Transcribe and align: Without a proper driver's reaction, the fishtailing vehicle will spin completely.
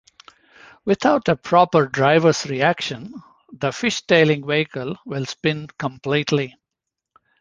Without 0.83 1.29
a 1.29 1.35
proper 1.35 1.85
driver's 1.85 2.47
reaction, 2.47 3.13
the 3.51 3.67
fishtailing 3.69 4.47
vehicle 4.47 4.95
will 5.05 5.27
spin 5.27 5.67
completely. 5.77 6.55